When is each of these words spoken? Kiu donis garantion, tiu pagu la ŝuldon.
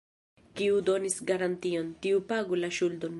Kiu 0.61 0.79
donis 0.87 1.19
garantion, 1.31 1.93
tiu 2.07 2.25
pagu 2.33 2.63
la 2.63 2.73
ŝuldon. 2.79 3.09